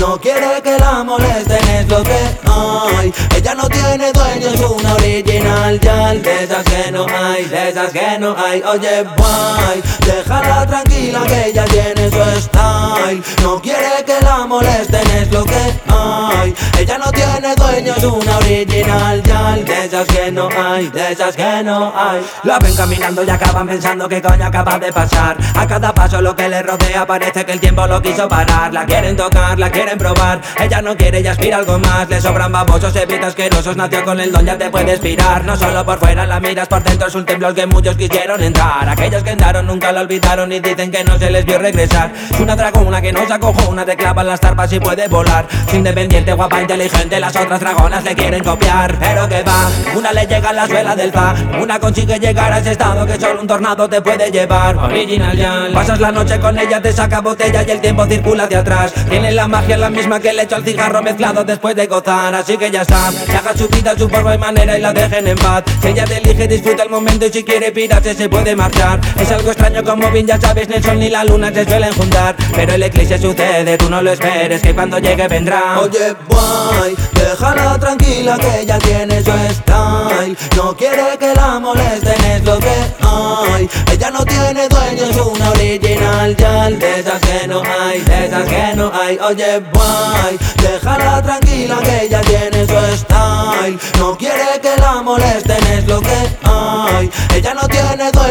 [0.00, 3.12] No quiere que la molesten, es lo que hay.
[3.36, 7.92] Ella no tiene dueño, es una original ya De esas que no hay, de esas
[7.92, 8.62] que no hay.
[8.62, 12.03] Oye, boy, déjala tranquila que ella tiene
[13.42, 15.54] No quiere que la molesten, es lo que
[15.88, 16.54] hay.
[16.78, 21.36] Ella no tiene dueño, es una original ya De esas que no hay, de esas
[21.36, 22.24] que no hay.
[22.42, 25.36] La ven caminando y acaban pensando que coño acaba de pasar.
[25.54, 28.72] A cada paso lo que le rodea parece que el tiempo lo quiso parar.
[28.72, 30.40] La quieren tocar, la quieren probar.
[30.60, 32.08] Ella no quiere y aspira algo más.
[32.08, 33.76] Le sobran babosos, evita asquerosos.
[33.76, 36.82] Nació con el don, ya te puede inspirar No solo por fuera la miras, por
[36.82, 38.88] dentro es un templo que muchos quisieron entrar.
[38.88, 42.12] Aquellos que entraron nunca lo olvidaron y dicen que no se les vio regresar.
[42.30, 43.34] Es una dragona que no se
[43.68, 45.46] una Te clavan las tarpas y puede volar.
[45.72, 48.96] Independiente, guapa, inteligente Las otras dragonas le quieren copiar.
[48.98, 52.58] Pero que va, una le llega a la suela del fa Una consigue llegar a
[52.58, 54.76] ese estado que solo un tornado te puede llevar.
[55.74, 58.92] Pasas la noche con ella, te saca botella y el tiempo circula hacia atrás.
[59.08, 62.34] Tiene la magia la misma que le echo al cigarro mezclado después de gozar.
[62.34, 65.26] Así que ya está, que haga su vida, su forma y manera y la dejen
[65.26, 65.64] en paz.
[65.82, 69.00] Si ella te elige, disfruta el momento y si quiere pirarse se puede marchar.
[69.20, 71.92] Es algo extraño como bien ya sabes, ni el sol ni la luna se suelen
[71.92, 72.13] juntar
[72.54, 75.80] Pero el eclipse sucede, tú no lo esperes, que cuando llegue vendrá.
[75.80, 80.36] Oye boy, déjala tranquila que ella tiene su style.
[80.56, 83.68] No quiere que la molesten, es lo que hay.
[83.92, 88.44] Ella no tiene dueño, es una original ya De esas que no hay, de esas
[88.44, 89.18] que no hay.
[89.18, 93.78] Oye boy, déjala tranquila que ella tiene su style.
[93.98, 95.83] No quiere que la molesten, es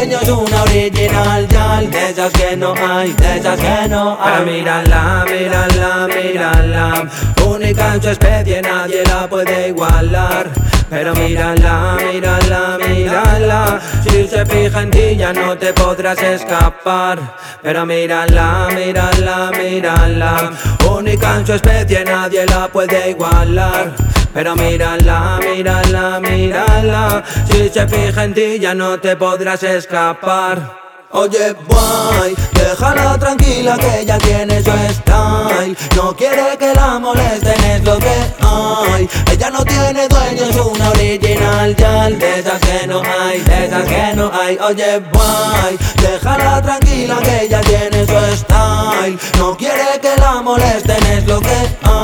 [0.04, 4.32] dueño, es una original ya De esas que no hay, de esas que no hay
[4.32, 7.08] Para mírala, mírala, mírala
[7.46, 10.50] Única en su especie, nadie la puede igualar.
[10.90, 17.20] Pero mírala, mírala, mírala Si se fija en ti ya no te podrás escapar.
[17.62, 20.52] Pero mírala, mírala, mírala
[20.90, 23.94] Única en su especie, nadie la puede igualar
[24.34, 27.24] pero mírala, mírala, mírala.
[27.50, 30.82] Si se fija en ti ya no te podrás escapar.
[31.16, 35.78] Oye boy, déjala tranquila que ella tiene su style.
[35.96, 39.08] No quiere que la molesten, es lo que hay.
[39.32, 42.10] Ella no tiene dueño, es una original ya.
[42.10, 44.58] De esas que no hay, de esas que no hay.
[44.58, 49.20] Oye boy, déjala tranquila que ella tiene su style.
[49.38, 52.03] No quiere que la molesten, es lo que hay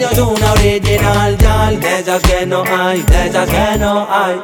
[0.00, 1.70] es una original ya.
[1.70, 4.40] De esas que no hay, de esas que no hay